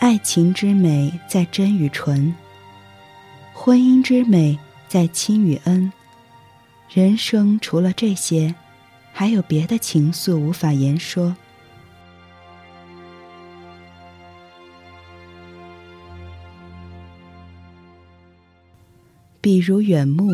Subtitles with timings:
[0.00, 2.34] 爱情之美在真与纯，
[3.52, 4.58] 婚姻之美
[4.88, 5.92] 在亲与恩。
[6.88, 8.54] 人生除了这些，
[9.12, 11.36] 还有别的情愫无法言说。
[19.42, 20.32] 比如远目，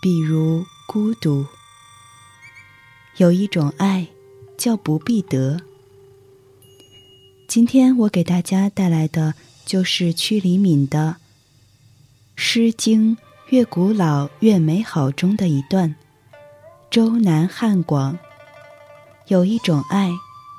[0.00, 1.44] 比如孤独。
[3.18, 4.08] 有一种爱，
[4.56, 5.60] 叫不必得。
[7.50, 9.34] 今天我给大家带来的
[9.66, 11.16] 就是屈黎敏的
[12.36, 13.16] 《诗经》
[13.48, 15.96] 越古老越美好中的一段：
[16.92, 18.16] 周南汉广，
[19.26, 20.12] 有一种爱，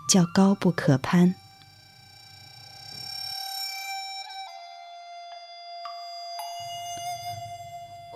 [0.10, 1.34] 叫高不可攀。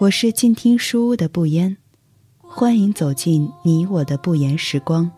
[0.02, 1.78] 我是静听书屋的不言，
[2.42, 5.10] 欢迎走进你我的不言时光。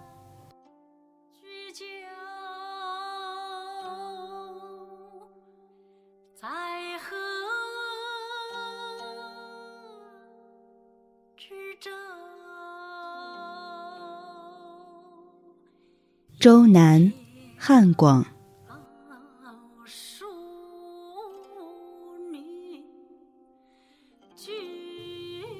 [16.47, 17.11] 周南，
[17.57, 18.25] 汉广。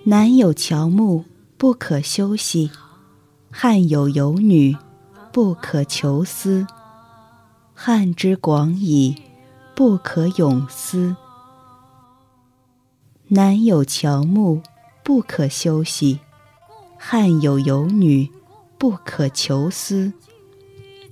[0.06, 1.26] 南有乔木，
[1.58, 2.72] 不可休息；
[3.52, 4.78] 汉有游女，
[5.34, 6.66] 不可求思。
[7.74, 9.22] 汉之广矣，
[9.76, 11.18] 不可咏思。
[13.28, 14.62] 南有乔木，
[15.04, 16.20] 不可休息；
[16.98, 18.32] 汉有游女，
[18.78, 20.14] 不可求思。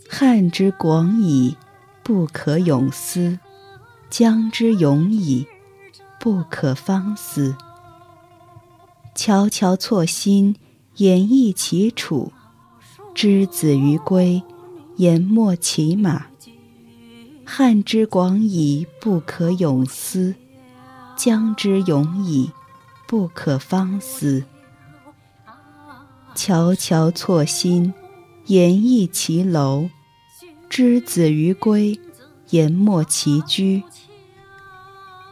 [0.07, 1.57] 汉之广矣，
[2.03, 3.39] 不可泳思。
[4.09, 5.47] 江之永矣，
[6.19, 7.55] 不可方思。
[9.15, 10.55] 悄悄错薪，
[10.97, 12.31] 演绎其楚；
[13.13, 14.43] 之子于归，
[14.97, 16.27] 言莫其马。
[17.43, 20.35] 汉之广矣，不可泳思；
[21.17, 22.51] 江之永矣，
[23.07, 24.45] 不可方思。
[26.35, 27.93] 悄悄错薪，
[28.47, 29.89] 言意其楼；
[30.69, 31.99] 之子于归，
[32.51, 33.83] 言莫其居。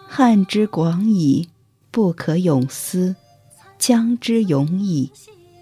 [0.07, 1.49] 汉之广矣，
[1.91, 3.15] 不可咏思。
[3.77, 5.11] 江之永矣，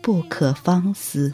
[0.01, 1.33] 不可方思。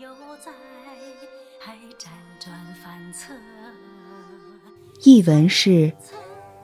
[0.00, 0.08] 又
[0.42, 0.50] 在
[1.98, 2.08] 辗
[2.42, 3.34] 转反侧
[5.02, 5.92] 译文是：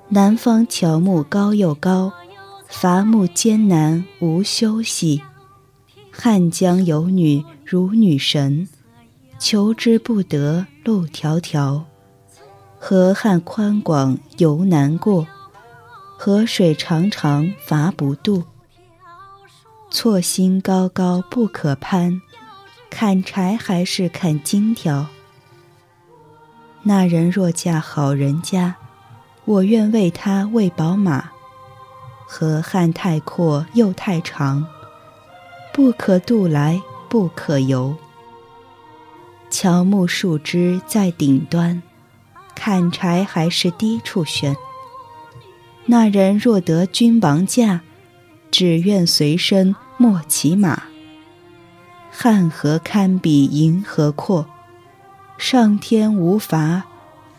[0.08, 2.10] 南方乔木高又高。
[2.66, 5.22] 伐木艰难无休息，
[6.10, 8.66] 汉江有女如女神，
[9.38, 11.82] 求之不得路迢迢。
[12.78, 15.26] 河汉宽广犹难过，
[16.16, 18.44] 河水长长伐不渡。
[19.90, 22.20] 错心高高不可攀，
[22.98, 25.08] 砍柴还是砍金条。
[26.82, 28.76] 那人若嫁好人家，
[29.44, 31.28] 我愿为他喂饱马。
[32.26, 34.66] 河汉太阔又太长，
[35.74, 36.80] 不可渡来，
[37.10, 37.94] 不可游。
[39.50, 41.82] 乔木树枝在顶端，
[42.54, 44.56] 砍柴还是低处悬。
[45.84, 47.82] 那人若得君王驾，
[48.50, 50.84] 只愿随身莫骑马。
[52.18, 54.46] 汉河堪比银河阔，
[55.36, 56.84] 上天无法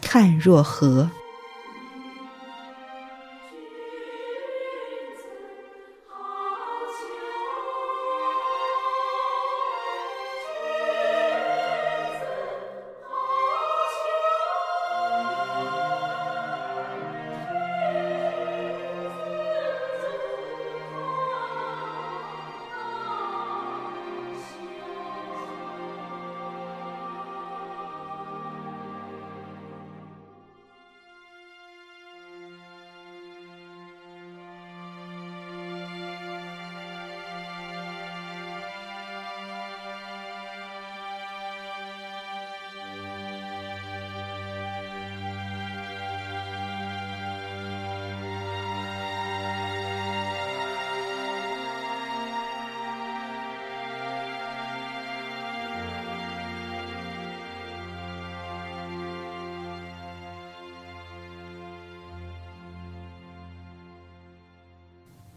[0.04, 1.10] 看若何。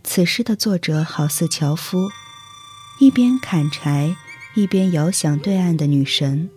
[0.02, 2.10] 此诗的作者好似樵夫，
[2.98, 4.14] 一边砍柴，
[4.54, 6.50] 一边遥想对岸的女神。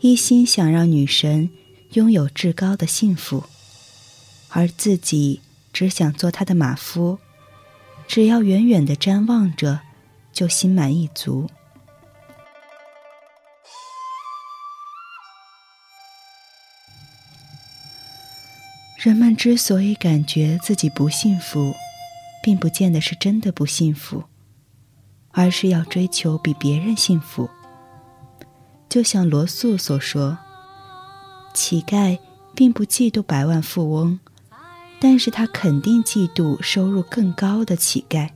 [0.00, 1.50] 一心想让女神
[1.92, 3.44] 拥有至高的幸福，
[4.48, 5.42] 而自己
[5.72, 7.18] 只想做她的马夫，
[8.08, 9.80] 只要远远的瞻望着，
[10.32, 11.50] 就心满意足。
[18.96, 21.74] 人们之所以感觉自己不幸福，
[22.42, 24.24] 并不见得是真的不幸福，
[25.30, 27.48] 而是要追求比别人幸福。
[28.88, 30.38] 就像罗素所说
[31.54, 32.18] ：“乞丐
[32.54, 34.18] 并不嫉妒百万富翁，
[34.98, 38.30] 但是他肯定嫉妒收入更高的乞丐。”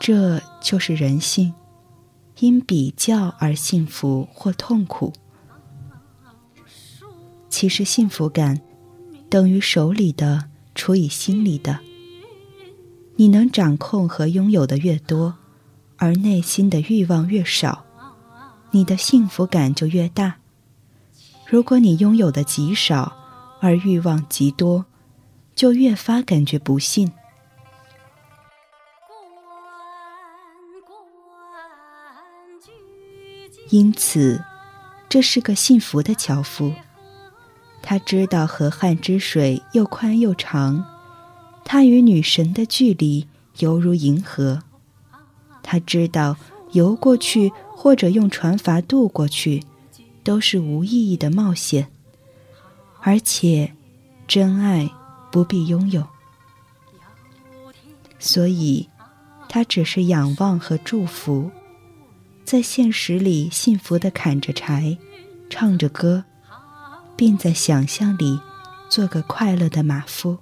[0.00, 1.54] 这就是人性，
[2.40, 5.12] 因比较而幸福或痛苦。
[7.48, 8.60] 其实幸福感
[9.30, 11.80] 等于手里的除以心里的，
[13.16, 15.36] 你能掌控和拥有的越多。
[15.98, 17.84] 而内心的欲望越少，
[18.72, 20.38] 你的幸福感就越大。
[21.46, 23.16] 如果你拥有的极少，
[23.60, 24.86] 而欲望极多，
[25.54, 27.12] 就越发感觉不幸。
[33.70, 34.42] 因此，
[35.08, 36.74] 这是个幸福的樵夫。
[37.82, 40.84] 他知道河汉之水又宽又长，
[41.64, 43.26] 他与女神的距离
[43.58, 44.62] 犹如银河。
[45.62, 46.36] 他知道，
[46.72, 49.62] 游过去或者用船筏渡过去，
[50.24, 51.88] 都是无意义的冒险。
[53.00, 53.74] 而且，
[54.28, 54.88] 真爱
[55.30, 56.06] 不必拥有，
[58.18, 58.88] 所以，
[59.48, 61.50] 他只是仰望和祝福，
[62.44, 64.96] 在现实里幸福的砍着柴，
[65.50, 66.24] 唱着歌，
[67.22, 68.40] 并在想象里
[68.90, 70.40] 做个快乐的马夫。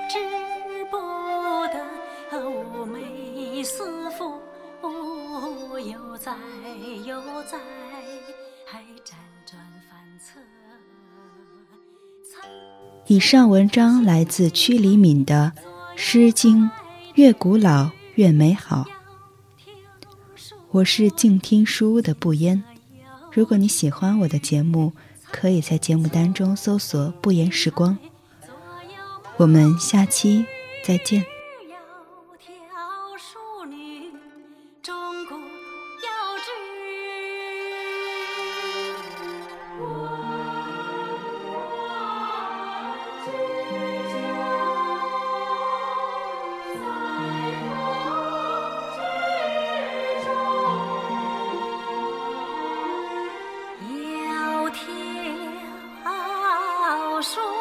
[0.10, 0.20] 之
[0.90, 0.98] 不
[1.68, 1.80] 得，
[2.32, 4.42] 寤寐思妇，
[5.80, 6.36] 悠哉
[7.06, 7.58] 悠哉，
[13.12, 15.52] 以上文章来自屈黎敏的
[15.98, 16.64] 《诗经》，
[17.16, 18.86] 越古老越美好。
[20.70, 22.64] 我是静听书屋的不言。
[23.34, 24.94] 如果你喜欢我的节目，
[25.30, 27.98] 可以在节目单中搜索“不言时光”，
[29.36, 30.46] 我们下期
[30.86, 31.26] 再见。
[57.22, 57.61] 说。